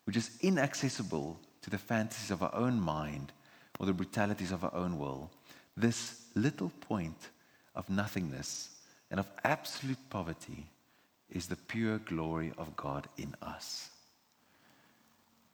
which 0.03 0.17
is 0.17 0.37
inaccessible 0.41 1.39
to 1.61 1.69
the 1.69 1.77
fantasies 1.77 2.31
of 2.31 2.43
our 2.43 2.53
own 2.53 2.79
mind 2.79 3.31
or 3.79 3.85
the 3.85 3.93
brutalities 3.93 4.51
of 4.51 4.63
our 4.63 4.73
own 4.73 4.99
will, 4.99 5.31
this 5.77 6.21
little 6.33 6.71
point 6.87 7.29
of 7.75 7.89
nothingness 7.89 8.69
and 9.11 9.19
of 9.19 9.27
absolute 9.43 10.09
poverty 10.09 10.65
is 11.29 11.47
the 11.47 11.55
pure 11.55 11.99
glory 11.99 12.51
of 12.57 12.75
God 12.75 13.07
in 13.15 13.35
us. 13.41 13.89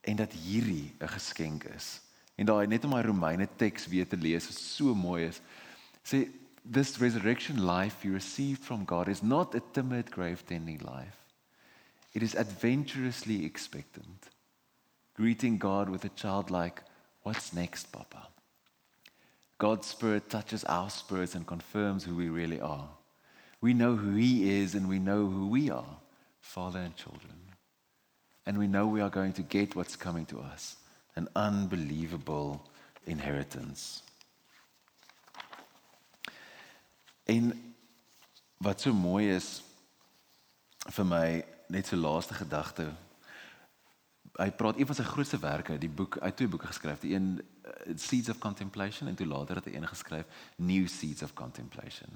En 0.01 0.15
dat 0.15 0.31
hierdie 0.31 0.95
'n 0.99 1.07
geskenk 1.07 1.63
is. 1.63 2.01
En 2.35 2.45
daai 2.45 2.67
net 2.67 2.83
om 2.83 2.89
my 2.89 3.01
Romeine 3.01 3.47
teks 3.55 3.87
weer 3.87 4.07
te 4.07 4.17
lees 4.17 4.49
is 4.49 4.75
so 4.75 4.95
mooi 4.95 5.25
is. 5.27 5.41
Sê 6.03 6.27
this 6.71 6.97
resurrection 6.97 7.65
life 7.65 8.03
you 8.03 8.13
received 8.13 8.63
from 8.63 8.85
God 8.85 9.07
is 9.07 9.21
not 9.21 9.55
a 9.55 9.61
timid 9.71 10.11
grave 10.11 10.43
tending 10.45 10.81
life. 10.81 11.17
It 12.11 12.21
is 12.21 12.35
adventurously 12.35 13.45
expectant, 13.45 14.29
greeting 15.15 15.57
God 15.57 15.89
with 15.89 16.05
a 16.05 16.09
childlike, 16.15 16.83
What's 17.23 17.53
next, 17.53 17.91
Papa? 17.91 18.32
God's 19.57 19.87
Spirit 19.87 20.29
touches 20.29 20.63
our 20.65 20.89
spirits 20.89 21.35
and 21.35 21.45
confirms 21.45 22.03
who 22.03 22.15
we 22.15 22.29
really 22.29 22.59
are. 22.59 22.89
We 23.61 23.73
know 23.73 23.95
who 23.95 24.15
He 24.15 24.59
is 24.59 24.75
and 24.75 24.89
we 24.89 24.99
know 24.99 25.27
who 25.27 25.47
we 25.47 25.69
are, 25.69 25.97
Father 26.41 26.79
and 26.79 26.95
children. 26.95 27.33
And 28.45 28.57
we 28.57 28.67
know 28.67 28.87
we 28.87 29.01
are 29.01 29.09
going 29.09 29.33
to 29.33 29.41
get 29.41 29.75
what's 29.75 29.95
coming 29.95 30.25
to 30.27 30.39
us 30.39 30.75
an 31.15 31.27
unbelievable 31.35 32.61
inheritance. 33.05 34.01
En 37.23 37.75
wat 38.57 38.81
so 38.81 38.93
mooi 38.93 39.29
is 39.29 39.61
vir 40.91 41.05
my 41.05 41.27
net 41.71 41.87
so 41.87 41.97
laaste 41.97 42.33
gedagte. 42.33 42.89
Hy 44.39 44.49
praat 44.57 44.79
een 44.79 44.89
van 44.89 44.97
sy 44.97 45.05
grootste 45.07 45.39
werke, 45.39 45.77
die 45.77 45.91
boek, 45.91 46.17
hy 46.19 46.31
het 46.31 46.39
twee 46.39 46.49
boeke 46.49 46.71
geskryf. 46.71 47.03
Die 47.03 47.13
een 47.15 47.37
Seeds 47.95 48.29
of 48.29 48.37
Contemplation 48.37 49.07
en 49.07 49.15
toe 49.15 49.27
later 49.27 49.55
het 49.59 49.65
hy 49.65 49.75
een 49.75 49.87
geskryf 49.87 50.25
New 50.55 50.87
Seeds 50.87 51.23
of 51.23 51.33
Contemplation. 51.33 52.09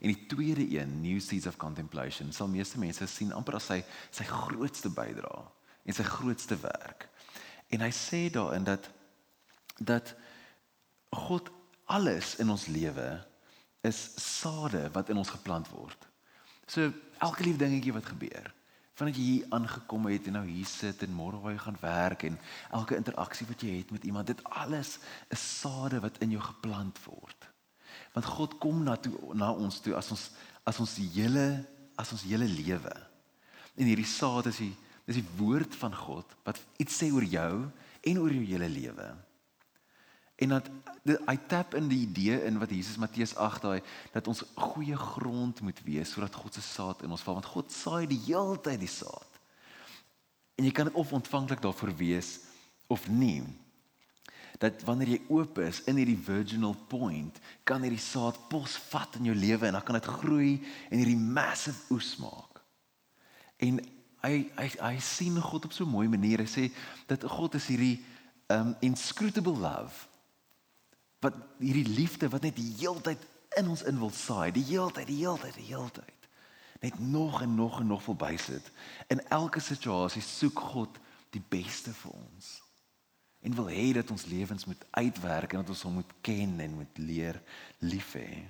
En 0.00 0.12
die 0.12 0.26
tweede 0.26 0.66
een, 0.78 1.00
New 1.00 1.20
Seeds 1.20 1.46
of 1.46 1.56
Contemplation, 1.56 2.32
sal 2.32 2.48
meeste 2.48 2.78
mense 2.78 3.06
sien 3.06 3.32
amper 3.32 3.58
as 3.58 3.68
sy 3.70 3.80
sy 4.10 4.26
grootste 4.28 4.90
bydrae 4.90 5.44
en 5.84 5.96
sy 5.96 6.06
grootste 6.06 6.58
werk. 6.62 7.08
En 7.72 7.82
hy 7.84 7.90
sê 7.94 8.26
daarin 8.32 8.66
dat 8.66 8.90
dat 9.78 10.14
God 11.12 11.48
alles 11.90 12.36
in 12.40 12.50
ons 12.52 12.66
lewe 12.70 13.08
is 13.82 13.98
sade 14.16 14.86
wat 14.94 15.08
in 15.10 15.18
ons 15.18 15.32
geplant 15.32 15.68
word. 15.74 16.08
So 16.66 16.92
elke 17.18 17.44
lief 17.44 17.58
dingetjie 17.60 17.94
wat 17.94 18.06
gebeur, 18.06 18.52
vandat 18.98 19.16
jy 19.16 19.24
hier 19.24 19.54
aangekom 19.56 20.06
het 20.10 20.26
en 20.28 20.36
nou 20.36 20.44
hier 20.46 20.68
sit 20.68 21.02
en 21.04 21.14
môre 21.16 21.40
waar 21.40 21.54
jy 21.54 21.62
gaan 21.64 21.78
werk 21.80 22.26
en 22.28 22.36
elke 22.76 22.98
interaksie 22.98 23.46
wat 23.48 23.64
jy 23.64 23.78
het 23.78 23.92
met 23.94 24.04
iemand, 24.04 24.28
dit 24.28 24.42
alles 24.44 24.98
is 25.32 25.44
sade 25.60 26.00
wat 26.04 26.20
in 26.24 26.34
jou 26.34 26.42
geplant 26.44 27.00
word. 27.06 27.48
Want 28.12 28.28
God 28.28 28.58
kom 28.60 28.82
na 28.84 28.98
toe 29.00 29.14
na 29.36 29.50
ons 29.52 29.80
toe 29.80 29.96
as 29.96 30.12
ons 30.12 30.28
as 30.68 30.78
ons 30.78 30.94
die 31.00 31.08
hele 31.16 31.64
as 31.98 32.12
ons 32.14 32.24
hele 32.28 32.46
lewe. 32.46 32.92
En 33.76 33.88
hierdie 33.88 34.08
saad 34.08 34.50
is 34.52 34.60
die 34.62 34.74
dis 35.08 35.18
die 35.18 35.30
woord 35.40 35.74
van 35.80 35.94
God 35.96 36.36
wat 36.46 36.60
iets 36.80 37.00
sê 37.00 37.08
oor 37.10 37.24
jou 37.26 37.52
en 38.06 38.20
oor 38.22 38.34
jou 38.34 38.44
hele 38.52 38.68
lewe. 38.70 39.08
En 40.36 40.48
dat 40.48 40.68
hy 41.02 41.34
tap 41.50 41.74
in 41.74 41.88
die 41.90 42.04
idee 42.06 42.38
in 42.46 42.58
wat 42.62 42.70
Jesus 42.70 42.96
Matteus 42.96 43.34
8 43.34 43.62
daai 43.62 43.80
dat 44.12 44.28
ons 44.30 44.44
goeie 44.54 44.96
grond 44.96 45.60
moet 45.60 45.80
wees 45.84 46.12
sodat 46.14 46.34
God 46.34 46.54
se 46.54 46.62
saad 46.62 47.02
in 47.02 47.10
ons 47.10 47.24
val 47.26 47.40
want 47.40 47.50
God 47.50 47.72
saai 47.74 48.06
die 48.06 48.20
heeltyd 48.26 48.80
die 48.80 48.90
saad. 48.90 49.40
En 50.58 50.68
jy 50.68 50.72
kan 50.74 50.88
dit 50.88 50.98
of 50.98 51.12
ontvanklik 51.12 51.62
daarvoor 51.62 51.94
wees 51.98 52.38
of 52.92 53.08
nie. 53.08 53.42
Dat 54.62 54.84
wanneer 54.86 55.16
jy 55.16 55.20
oop 55.32 55.58
is 55.64 55.82
in 55.90 55.98
hierdie 55.98 56.18
virginal 56.18 56.76
point, 56.88 57.38
kan 57.66 57.82
hierdie 57.82 58.02
saad 58.02 58.38
pos 58.52 58.76
vat 58.92 59.18
in 59.18 59.32
jou 59.32 59.34
lewe 59.36 59.66
en 59.66 59.78
dan 59.78 59.84
kan 59.86 59.98
dit 59.98 60.12
groei 60.20 60.52
en 60.90 61.00
hierdie 61.00 61.18
massive 61.18 61.90
oes 61.90 62.14
maak. 62.22 62.62
En 63.58 63.80
hy 64.22 64.36
hy 64.54 64.68
hy 64.78 64.96
sien 65.02 65.40
God 65.42 65.66
op 65.66 65.74
so 65.74 65.84
'n 65.84 65.96
mooi 65.96 66.08
manier. 66.08 66.38
Hy 66.38 66.50
sê 66.50 66.70
dat 67.10 67.26
God 67.26 67.54
is 67.58 67.66
hierdie 67.66 68.04
um 68.46 68.76
inscrutable 68.80 69.58
love 69.58 70.11
wat 71.22 71.38
hierdie 71.62 71.86
liefde 71.86 72.28
wat 72.32 72.42
net 72.42 72.56
die 72.58 72.72
heeltyd 72.80 73.22
in 73.58 73.68
ons 73.70 73.84
in 73.86 73.98
wil 74.00 74.10
saai, 74.10 74.50
die 74.54 74.64
heeltyd, 74.66 75.06
die 75.06 75.20
heeltyd, 75.22 75.54
die 75.54 75.68
heeltyd. 75.68 76.28
Net 76.82 76.98
nog 76.98 77.42
en 77.44 77.54
nog 77.54 77.78
en 77.80 77.86
nog 77.86 78.02
verby 78.02 78.34
sit. 78.40 78.70
In 79.12 79.22
elke 79.30 79.60
situasie 79.62 80.22
soek 80.22 80.64
God 80.72 80.98
die 81.30 81.42
beste 81.48 81.92
vir 81.94 82.16
ons. 82.16 82.50
En 83.42 83.54
wil 83.58 83.70
hê 83.70 83.92
dat 83.94 84.10
ons 84.10 84.26
lewens 84.30 84.66
moet 84.66 84.82
uitwerk 84.90 85.52
en 85.52 85.62
dat 85.62 85.72
ons 85.74 85.84
hom 85.86 86.00
moet 86.00 86.12
ken 86.26 86.58
en 86.62 86.74
moet 86.80 86.98
leer 86.98 87.38
lief 87.78 88.12
hê. 88.18 88.42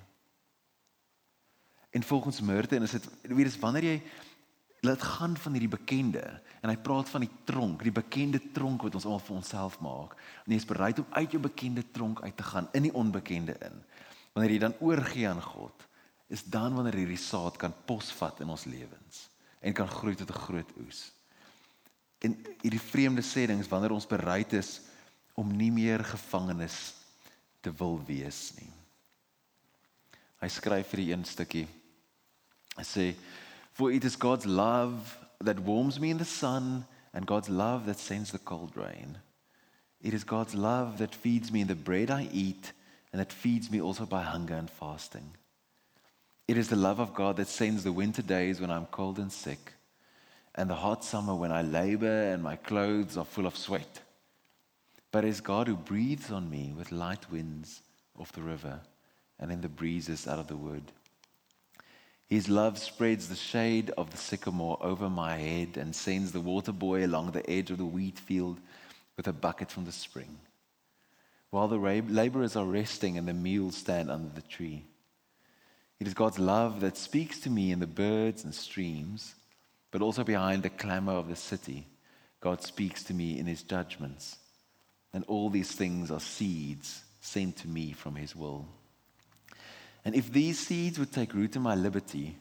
En 1.93 2.03
volgens 2.03 2.41
Merton 2.41 2.83
is 2.83 2.97
dit 2.97 3.09
weet 3.23 3.53
jy 3.53 3.61
wanneer 3.61 3.89
jy 3.89 3.97
laat 4.83 5.03
gaan 5.03 5.37
van 5.39 5.55
hierdie 5.55 5.71
bekende 5.71 6.23
en 6.61 6.71
hy 6.71 6.77
praat 6.83 7.11
van 7.11 7.23
die 7.23 7.31
tronk, 7.47 7.85
die 7.87 7.95
bekende 7.95 8.41
tronk 8.55 8.83
wat 8.83 8.97
ons 8.99 9.07
almal 9.07 9.23
vir 9.23 9.37
onsself 9.39 9.79
maak. 9.85 10.17
En 10.43 10.55
jy 10.55 10.59
is 10.59 10.67
bereid 10.67 10.99
om 10.99 11.15
uit 11.15 11.37
jou 11.37 11.41
bekende 11.43 11.85
tronk 11.95 12.23
uit 12.23 12.37
te 12.37 12.47
gaan 12.47 12.69
in 12.75 12.89
die 12.89 12.95
onbekende 12.99 13.55
in. 13.63 13.79
Wanneer 14.35 14.57
jy 14.57 14.63
dan 14.65 14.79
oorgee 14.81 15.29
aan 15.29 15.43
God, 15.43 15.87
is 16.33 16.43
dan 16.51 16.75
wanneer 16.75 16.99
hierdie 16.99 17.21
saad 17.21 17.59
kan 17.61 17.75
posvat 17.87 18.41
in 18.43 18.51
ons 18.51 18.67
lewens 18.67 19.29
en 19.63 19.75
kan 19.77 19.89
groei 19.89 20.17
tot 20.19 20.31
'n 20.31 20.45
groot 20.47 20.71
oes. 20.83 21.13
En 22.23 22.35
hierdie 22.63 22.81
vreemde 22.81 23.23
sê 23.23 23.47
ding 23.47 23.61
is 23.61 23.69
wanneer 23.69 23.93
ons 23.93 24.07
bereid 24.07 24.53
is 24.53 24.81
om 25.35 25.57
nie 25.57 25.71
meer 25.71 26.05
gevangenes 26.05 26.95
te 27.61 27.73
wil 27.79 28.01
wees 28.07 28.53
nie. 28.59 28.71
Hy 30.43 30.49
skryf 30.49 30.89
vir 30.89 31.03
die 31.03 31.13
een 31.13 31.25
stukkie. 31.25 31.69
Hy 32.77 32.85
sê 32.85 33.15
For 33.73 33.91
it 33.91 34.05
is 34.05 34.17
God's 34.17 34.47
love 34.47 35.19
that 35.41 35.61
warms 35.61 35.99
me 35.99 36.11
in 36.11 36.19
the 36.19 36.25
sun 36.25 36.87
and 37.15 37.27
God's 37.27 37.49
love 37.49 37.87
that 37.87 37.99
sends 37.99 38.31
the 38.31 38.39
cold 38.39 38.77
rain. 38.77 39.19
It 40.01 40.15
is 40.15 40.25
God's 40.25 40.55
love 40.55 40.99
that 40.99 41.15
feeds 41.15 41.53
me 41.53 41.63
in 41.63 41.69
the 41.69 41.75
bread 41.75 42.11
I 42.11 42.29
eat 42.33 42.73
and 43.13 43.21
that 43.21 43.33
feeds 43.33 43.71
me 43.71 43.81
also 43.81 44.07
by 44.07 44.23
hunger 44.23 44.55
and 44.55 44.71
fasting. 44.71 45.37
It 46.49 46.59
is 46.59 46.69
the 46.69 46.77
love 46.77 47.01
of 47.01 47.15
God 47.15 47.37
that 47.37 47.49
sends 47.49 47.85
the 47.85 47.93
winter 47.93 48.23
days 48.23 48.61
when 48.61 48.71
I'm 48.71 48.87
cold 48.87 49.19
and 49.19 49.33
sick 49.33 49.73
and 50.55 50.69
the 50.69 50.75
hot 50.75 51.05
summer 51.05 51.35
when 51.35 51.53
I 51.53 51.63
labor 51.63 52.33
and 52.33 52.43
my 52.43 52.57
clothes 52.57 53.17
are 53.17 53.25
full 53.25 53.47
of 53.47 53.57
sweat. 53.57 54.01
But 55.11 55.25
it 55.25 55.29
is 55.29 55.41
God 55.41 55.67
who 55.67 55.77
breathes 55.77 56.31
on 56.31 56.51
me 56.51 56.75
with 56.77 56.93
light 56.93 57.31
winds 57.31 57.83
off 58.19 58.33
the 58.33 58.43
river 58.43 58.81
and 59.39 59.51
in 59.51 59.61
the 59.61 59.69
breezes 59.69 60.29
out 60.29 60.39
of 60.39 60.49
the 60.49 60.57
wood. 60.57 60.93
His 62.33 62.49
love 62.49 62.79
spreads 62.79 63.29
the 63.29 63.37
shade 63.37 63.91
of 63.99 64.11
the 64.11 64.17
sycamore 64.17 64.79
over 64.81 65.11
my 65.11 65.37
head 65.37 65.77
and 65.77 65.95
sends 65.95 66.33
the 66.33 66.41
water 66.41 66.73
boy 66.73 67.05
along 67.05 67.33
the 67.33 67.51
edge 67.51 67.71
of 67.71 67.77
the 67.77 67.85
wheat 67.85 68.19
field 68.19 68.59
with 69.19 69.29
a 69.29 69.35
bucket 69.35 69.71
from 69.71 69.85
the 69.85 69.93
spring. 69.93 70.39
While 71.51 71.69
the 71.69 71.77
laborers 71.77 72.57
are 72.57 72.65
resting 72.65 73.19
and 73.19 73.29
the 73.29 73.35
mules 73.35 73.77
stand 73.77 74.11
under 74.11 74.31
the 74.31 74.41
tree. 74.41 74.83
It 76.01 76.07
is 76.07 76.15
God's 76.15 76.39
love 76.39 76.81
that 76.81 76.97
speaks 76.97 77.39
to 77.41 77.51
me 77.51 77.71
in 77.71 77.81
the 77.81 77.87
birds 77.87 78.45
and 78.45 78.55
streams, 78.55 79.35
but 79.91 80.01
also 80.01 80.25
behind 80.25 80.63
the 80.63 80.71
clamor 80.71 81.13
of 81.13 81.29
the 81.29 81.37
city. 81.37 81.87
God 82.41 82.63
speaks 82.63 83.03
to 83.05 83.13
me 83.13 83.39
in 83.39 83.45
his 83.45 83.63
judgments. 83.63 84.39
And 85.13 85.23
all 85.29 85.51
these 85.51 85.73
things 85.73 86.11
are 86.11 86.19
seeds 86.19 87.03
sent 87.21 87.59
to 87.59 87.69
me 87.69 87.93
from 87.93 88.15
his 88.15 88.35
will. 88.35 88.69
And 90.05 90.15
if 90.15 90.33
these 90.33 90.59
seeds 90.59 90.99
would 90.99 91.13
take 91.13 91.35
root 91.35 91.55
in 91.55 91.63
my 91.63 91.75
liberty, 91.75 92.37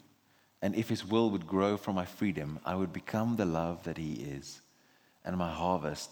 and 0.61 0.75
if 0.75 0.89
his 0.89 1.05
will 1.05 1.29
would 1.29 1.45
grow 1.45 1.77
from 1.77 1.95
my 1.95 2.05
freedom, 2.05 2.59
I 2.65 2.75
would 2.75 2.91
become 2.91 3.35
the 3.35 3.45
love 3.45 3.83
that 3.83 3.97
he 3.97 4.13
is, 4.13 4.61
and 5.23 5.37
my 5.37 5.51
harvest 5.51 6.09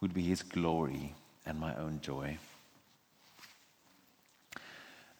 would 0.00 0.14
be 0.14 0.22
his 0.22 0.42
glory 0.42 1.14
and 1.44 1.58
my 1.58 1.74
own 1.76 2.00
joy. 2.00 2.38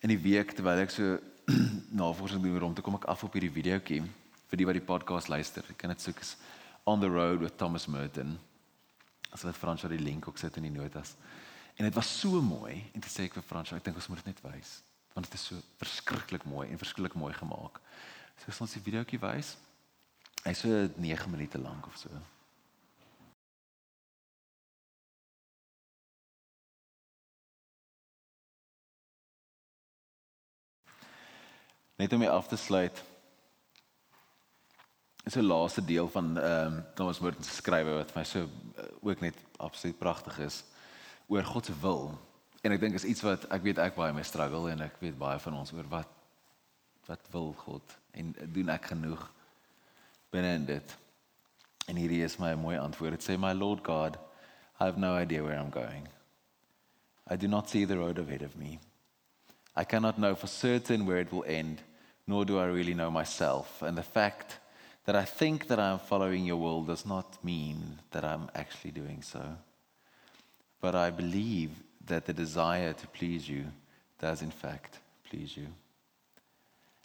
In 0.03 0.11
die 0.11 0.19
week 0.19 0.55
terwyl 0.59 0.83
ek 0.83 0.91
so 0.91 1.19
navorsing 1.95 2.43
doen 2.43 2.59
rond, 2.59 2.83
kom 2.83 2.99
ek 2.99 3.07
af 3.11 3.23
op 3.23 3.35
hierdie 3.39 3.53
videoetjie 3.55 4.01
vir 4.51 4.59
die 4.59 4.67
wat 4.67 4.79
die 4.79 4.87
podcast 4.87 5.31
luister. 5.31 5.67
Ek 5.71 5.79
kan 5.79 5.95
dit 5.95 6.03
soek 6.03 6.23
is 6.23 6.35
On 6.91 6.99
the 6.99 7.11
Road 7.11 7.39
with 7.39 7.55
Thomas 7.59 7.87
Merton. 7.87 8.35
As 9.31 9.47
wat 9.47 9.59
Frans 9.59 9.87
die 9.87 10.03
link 10.03 10.27
ook 10.27 10.39
sit 10.39 10.59
in 10.59 10.67
die 10.67 10.75
notas. 10.75 11.15
En 11.79 11.87
dit 11.87 11.95
was 11.95 12.11
so 12.11 12.43
mooi 12.43 12.83
en 12.91 12.99
dit 12.99 13.11
sê 13.11 13.29
ek 13.29 13.39
vir 13.39 13.47
Frans, 13.47 13.71
ek 13.79 13.87
dink 13.87 14.03
ons 14.03 14.11
moet 14.11 14.19
dit 14.25 14.35
net 14.35 14.43
wys 14.51 14.81
want 15.15 15.29
dit 15.29 15.35
is 15.37 15.47
so 15.47 15.61
mooi 16.53 16.69
en 16.69 16.81
verskriklik 16.81 17.17
mooi 17.19 17.33
gemaak. 17.37 17.81
So 18.41 18.53
as 18.53 18.61
ons 18.65 18.77
die 18.77 18.85
videoetjie 18.85 19.21
wys, 19.23 19.57
hy's 20.45 20.63
so 20.65 20.87
9 20.97 21.31
minute 21.33 21.61
lank 21.63 21.87
of 21.87 21.99
so. 22.01 22.11
Net 32.03 32.13
om 32.13 32.19
mee 32.19 32.31
af 32.31 32.49
te 32.51 32.57
sluit. 32.57 33.03
Is 35.25 35.37
'n 35.37 35.47
laaste 35.47 35.85
deel 35.85 36.09
van 36.09 36.39
ehm 36.39 36.67
um, 36.67 36.85
Thomas 36.95 37.21
Merton 37.21 37.45
se 37.45 37.55
skrywe 37.55 37.93
wat 37.95 38.11
vir 38.11 38.19
my 38.19 38.25
so 38.25 38.41
uh, 38.43 38.85
ook 39.01 39.21
net 39.21 39.37
absoluut 39.57 39.99
pragtig 39.99 40.39
is 40.39 40.65
oor 41.27 41.45
God 41.45 41.65
se 41.65 41.75
wil 41.81 42.19
en 42.61 42.73
ek 42.73 42.81
dink 42.81 42.95
is 42.95 43.05
iets 43.05 43.23
wat 43.23 43.47
ek 43.51 43.63
weet 43.63 43.79
ek 43.79 43.95
baie 43.95 44.13
mee 44.13 44.27
struggle 44.27 44.71
en 44.71 44.81
ek 44.81 44.99
weet 45.01 45.19
baie 45.19 45.39
van 45.39 45.55
ons 45.55 45.73
oor 45.73 45.89
wat 45.89 46.22
wat 47.07 47.29
wil 47.31 47.53
God 47.65 47.99
en 48.11 48.35
doen 48.53 48.69
ek 48.73 48.93
genoeg 48.93 49.23
binne 50.33 50.55
in 50.57 50.67
dit. 50.69 50.97
En 51.89 51.99
hierdie 51.99 52.23
is 52.25 52.39
my 52.39 52.55
mooi 52.55 52.79
antwoord. 52.79 53.19
Dit 53.19 53.27
sê 53.27 53.39
my 53.39 53.53
Lord 53.53 53.83
God, 53.85 54.19
I 54.81 54.85
have 54.85 54.99
no 54.99 55.15
idea 55.17 55.43
where 55.43 55.59
I'm 55.59 55.71
going. 55.71 56.09
I 57.29 57.37
do 57.37 57.49
not 57.49 57.69
see 57.69 57.85
the 57.85 57.99
road 57.99 58.19
ahead 58.19 58.43
of 58.43 58.57
me. 58.57 58.79
I 59.77 59.85
cannot 59.85 60.19
know 60.19 60.35
for 60.35 60.49
certain 60.49 61.07
where 61.07 61.19
it 61.19 61.33
will 61.33 61.45
end, 61.47 61.83
nor 62.27 62.45
do 62.45 62.59
I 62.59 62.67
really 62.67 62.95
know 62.95 63.11
myself. 63.11 63.83
And 63.83 63.97
the 63.97 64.03
fact 64.03 64.59
that 65.07 65.17
I 65.17 65.25
think 65.25 65.67
that 65.69 65.81
I 65.81 65.91
am 65.91 65.99
following 65.99 66.45
your 66.45 66.59
will 66.59 66.83
does 66.83 67.07
not 67.07 67.43
mean 67.43 67.99
that 68.11 68.25
I'm 68.25 68.51
actually 68.55 68.91
doing 68.91 69.23
so. 69.23 69.43
But 70.81 70.95
I 70.95 71.11
believe 71.11 71.71
that 72.07 72.27
the 72.27 72.33
desire 72.33 72.93
to 72.93 73.07
please 73.09 73.49
you 73.49 73.65
does, 74.19 74.43
in 74.43 74.51
fact, 74.51 74.99
please 75.29 75.57
you. 75.57 75.67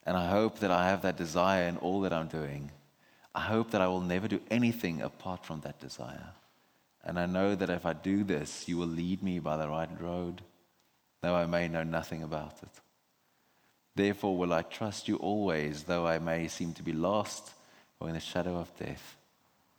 And 0.08 0.16
I 0.16 0.30
hope 0.30 0.60
that 0.60 0.72
I 0.72 0.88
have 0.88 1.02
that 1.04 1.18
desire 1.18 1.68
in 1.68 1.78
all 1.78 2.02
that 2.02 2.14
I'm 2.14 2.30
doing. 2.30 2.72
I 3.36 3.42
hope 3.42 3.72
that 3.72 3.82
I 3.82 3.88
will 3.88 4.02
never 4.02 4.28
do 4.28 4.40
anything 4.50 5.02
apart 5.02 5.46
from 5.46 5.60
that 5.62 5.80
desire. 5.80 6.30
And 7.04 7.20
I 7.20 7.26
know 7.26 7.54
that 7.54 7.70
if 7.70 7.86
I 7.86 7.94
do 7.94 8.24
this, 8.24 8.68
you 8.68 8.78
will 8.78 8.88
lead 8.88 9.22
me 9.22 9.40
by 9.40 9.58
the 9.58 9.68
right 9.68 9.90
road, 10.02 10.42
though 11.22 11.36
I 11.36 11.46
may 11.46 11.68
know 11.68 11.84
nothing 11.84 12.24
about 12.24 12.64
it. 12.64 12.82
Therefore, 13.96 14.38
will 14.38 14.54
I 14.54 14.62
trust 14.62 15.08
you 15.08 15.18
always, 15.18 15.84
though 15.84 16.08
I 16.08 16.20
may 16.20 16.48
seem 16.48 16.74
to 16.74 16.84
be 16.84 16.94
lost 16.94 17.52
or 18.00 18.08
in 18.08 18.16
the 18.16 18.20
shadow 18.22 18.56
of 18.58 18.76
death. 18.78 19.18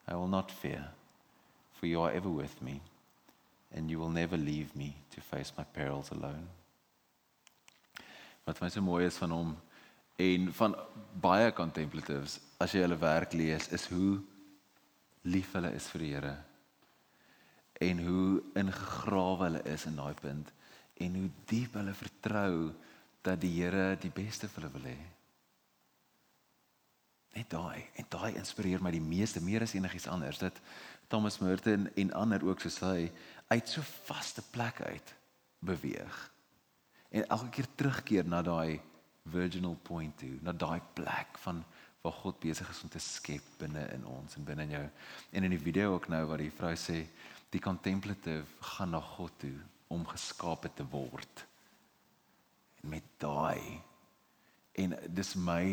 I 0.06 0.14
will 0.14 0.28
not 0.28 0.50
fear, 0.50 0.88
for 1.72 1.86
you 1.86 2.02
are 2.02 2.12
ever 2.12 2.28
with 2.28 2.60
me. 2.60 2.82
and 3.72 3.90
you 3.90 3.98
will 3.98 4.10
never 4.10 4.36
leave 4.36 4.74
me 4.74 4.96
to 5.14 5.20
face 5.20 5.52
my 5.56 5.64
perils 5.64 6.10
alone. 6.10 6.48
Wat 8.46 8.60
my 8.60 8.68
so 8.68 8.80
mooi 8.80 9.04
is 9.04 9.18
van 9.18 9.30
hom 9.30 9.56
en 10.18 10.52
van 10.52 10.74
baie 11.22 11.52
contemplatives 11.54 12.38
as 12.58 12.74
jy 12.74 12.82
hulle 12.82 12.98
werk 12.98 13.36
lees 13.38 13.68
is 13.74 13.86
hoe 13.92 14.18
lief 15.30 15.52
hulle 15.54 15.70
is 15.78 15.86
vir 15.92 16.04
die 16.04 16.12
Here 16.16 16.36
en 17.88 18.00
hoe 18.02 18.42
ingegrawe 18.58 19.44
hulle 19.44 19.62
is 19.70 19.86
in 19.86 19.98
daai 19.98 20.14
punt 20.18 20.50
en 20.98 21.20
hoe 21.20 21.30
diep 21.50 21.76
hulle 21.78 21.94
vertrou 21.94 22.72
dat 23.22 23.38
die 23.42 23.52
Here 23.60 23.94
die 24.02 24.10
beste 24.14 24.50
vir 24.50 24.64
hulle 24.64 24.74
wil 24.74 24.88
hê. 24.90 24.98
Net 27.36 27.50
daai 27.52 27.84
en 28.00 28.08
daai 28.10 28.38
inspireer 28.40 28.82
my 28.82 28.90
die 28.94 29.04
meeste 29.04 29.42
meer 29.44 29.62
as 29.62 29.76
enigiets 29.78 30.08
anders 30.10 30.42
dat 30.42 30.58
Thomas 31.08 31.38
Merton 31.38 31.86
en 31.94 32.12
ander 32.18 32.42
ook 32.44 32.64
soos 32.64 32.80
hy 32.82 33.06
uit 33.52 33.70
so 33.70 33.84
vaste 34.08 34.42
plek 34.50 34.82
uit 34.82 35.14
beweeg. 35.62 36.18
En 37.14 37.24
elke 37.28 37.52
keer 37.54 37.70
terugkeer 37.78 38.26
na 38.26 38.42
daai 38.42 38.80
virginal 39.30 39.76
point 39.82 40.16
toe, 40.18 40.36
na 40.42 40.52
daai 40.52 40.80
plek 40.94 41.38
van 41.44 41.64
waar 42.02 42.12
God 42.12 42.38
besig 42.40 42.68
is 42.70 42.82
om 42.82 42.92
te 42.92 43.02
skep 43.02 43.44
binne 43.58 43.82
in 43.94 44.06
ons 44.06 44.36
en 44.38 44.44
binne 44.46 44.64
in 44.68 44.76
jou. 44.76 44.84
En 45.30 45.44
in 45.44 45.54
die 45.54 45.62
video 45.62 45.94
ook 45.94 46.08
nou 46.08 46.24
waar 46.30 46.42
die 46.42 46.54
vrou 46.54 46.74
sê 46.78 47.02
die 47.50 47.60
contemplative 47.60 48.46
gaan 48.74 48.94
na 48.94 49.00
God 49.00 49.34
toe 49.42 49.56
om 49.88 50.06
geskape 50.06 50.70
te 50.76 50.86
word. 50.88 51.44
En 52.82 52.92
met 52.94 53.06
daai 53.18 53.80
en 54.78 54.94
dis 55.10 55.34
my 55.34 55.64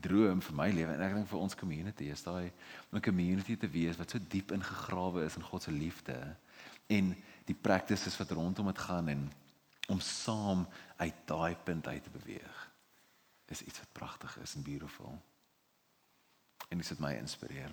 droom 0.00 0.42
vir 0.44 0.56
my 0.56 0.68
lewe 0.70 0.94
en 0.94 1.02
ek 1.02 1.16
dink 1.16 1.28
vir 1.30 1.40
ons 1.40 1.58
community 1.58 2.10
is 2.12 2.22
daai 2.22 2.52
om 2.90 2.98
'n 2.98 3.06
community 3.08 3.56
te 3.56 3.68
wees 3.68 3.98
wat 3.98 4.10
so 4.10 4.18
diep 4.18 4.52
ingegrawe 4.52 5.24
is 5.24 5.36
in 5.36 5.42
God 5.42 5.62
se 5.62 5.72
liefde 5.72 6.36
en 6.86 7.16
die 7.44 7.58
practices 7.68 8.18
wat 8.20 8.30
rondom 8.30 8.66
dit 8.66 8.78
gaan 8.78 9.08
en 9.08 9.32
om 9.88 10.00
saam 10.00 10.66
uit 10.96 11.14
daai 11.26 11.56
punt 11.64 11.86
uit 11.86 12.02
te 12.04 12.10
beweeg 12.10 12.75
is 13.54 13.62
iets 13.62 13.78
wat 13.78 13.92
pragtig 13.92 14.36
is 14.42 14.54
en 14.54 14.62
beautiful. 14.62 15.18
En 16.68 16.78
dit 16.78 16.88
het 16.88 17.02
my 17.02 17.12
inspireer. 17.20 17.72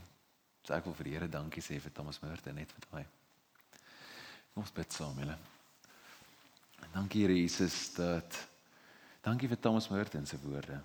So 0.63 0.75
ek 0.75 0.85
wil 0.87 0.95
vir 0.95 1.09
die 1.09 1.15
Here 1.17 1.29
dankie 1.31 1.63
sê 1.63 1.79
vir 1.81 1.91
Thomas 1.91 2.21
Merton 2.23 2.55
net 2.55 2.71
vir 2.71 2.85
daai. 2.91 3.05
Ons 4.59 4.71
bid 4.71 4.93
saam, 4.93 5.17
julle. 5.19 5.35
Dankie 6.93 7.23
Here 7.25 7.35
Jesus 7.35 7.89
dat 7.97 8.37
dankie 9.25 9.49
vir 9.49 9.59
Thomas 9.59 9.89
Merton 9.91 10.27
se 10.29 10.37
woorde. 10.43 10.77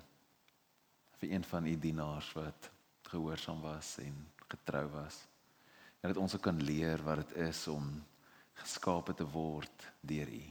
Vir 1.21 1.35
een 1.35 1.45
van 1.45 1.67
u 1.67 1.75
dienaars 1.77 2.31
wat 2.35 2.69
gehoorsaam 3.09 3.61
was 3.61 3.97
en 4.03 4.15
getrou 4.49 4.87
was. 4.95 5.21
En 6.01 6.11
dat 6.11 6.17
ons 6.17 6.35
ook 6.35 6.41
kan 6.41 6.61
leer 6.63 7.03
wat 7.03 7.21
dit 7.23 7.37
is 7.49 7.67
om 7.67 7.87
geskape 8.59 9.13
te 9.13 9.27
word 9.27 9.87
deur 10.01 10.27
u. 10.27 10.43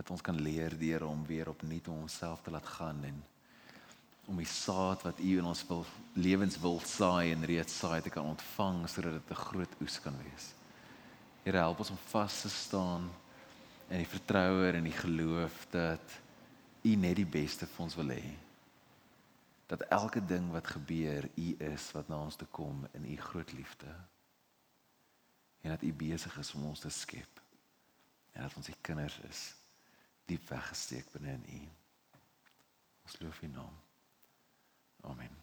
Dat 0.00 0.10
ons 0.10 0.24
kan 0.24 0.38
leer 0.40 0.72
deur 0.80 1.04
om 1.04 1.26
weer 1.28 1.48
opnuut 1.52 1.88
om 1.92 2.06
onsself 2.06 2.40
te 2.40 2.50
laat 2.50 2.66
gaan 2.66 3.04
en 3.04 3.18
om 4.30 4.38
die 4.40 4.48
saad 4.48 5.02
wat 5.02 5.18
u 5.20 5.34
in 5.38 5.44
ons 5.44 5.60
wil 5.68 5.84
lewens 6.14 6.56
wil 6.62 6.78
saai 6.86 7.32
en 7.34 7.44
reeds 7.44 7.74
saai 7.82 8.00
te 8.00 8.12
kan 8.14 8.30
ontvang 8.30 8.78
sodat 8.88 9.18
dit 9.18 9.30
'n 9.30 9.44
groot 9.44 9.72
oes 9.82 10.00
kan 10.00 10.16
wees. 10.22 10.46
Here 11.44 11.58
help 11.58 11.78
ons 11.78 11.90
om 11.90 12.00
vas 12.12 12.40
te 12.40 12.48
staan 12.48 13.10
in 13.88 13.98
die 13.98 14.12
vertroue 14.16 14.72
en 14.72 14.84
die 14.84 15.00
geloof 15.04 15.66
dat 15.70 16.20
U 16.82 16.94
net 16.96 17.16
die 17.16 17.26
beste 17.26 17.66
vir 17.66 17.84
ons 17.84 17.94
wil 17.94 18.08
hê. 18.08 18.36
Dat 19.66 19.80
elke 19.80 20.24
ding 20.26 20.50
wat 20.50 20.66
gebeur, 20.66 21.28
U 21.36 21.54
is 21.58 21.90
wat 21.92 22.08
na 22.08 22.16
ons 22.16 22.36
toe 22.36 22.48
kom 22.50 22.86
in 22.92 23.04
U 23.04 23.16
groot 23.16 23.52
liefde. 23.52 23.92
En 25.60 25.70
dat 25.70 25.82
U 25.82 25.92
besig 25.92 26.38
is 26.38 26.54
om 26.54 26.64
ons 26.64 26.80
te 26.80 26.88
skep. 26.88 27.40
En 28.32 28.42
dat 28.42 28.56
ons 28.56 28.68
U 28.68 28.74
kinders 28.80 29.18
is, 29.28 29.59
diep 30.30 30.48
weggesteek 30.48 31.10
binne 31.14 31.34
in 31.38 31.44
U. 31.58 31.60
Ons 33.08 33.18
loof 33.20 33.42
U 33.42 33.48
naam. 33.50 33.76
Amen. 35.10 35.36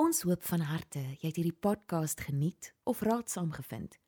Ons 0.00 0.22
hoop 0.28 0.44
van 0.44 0.64
harte 0.68 1.00
jy 1.00 1.28
het 1.28 1.38
hierdie 1.40 1.56
podcast 1.68 2.20
geniet 2.24 2.72
of 2.84 3.00
raadsaam 3.04 3.52
gevind. 3.56 3.98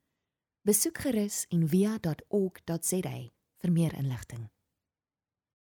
Besoek 0.69 1.01
gerus 1.05 1.45
en 1.53 1.65
via.ok.za 1.69 3.17
vir 3.59 3.73
meer 3.73 3.97
inligting. 3.97 4.49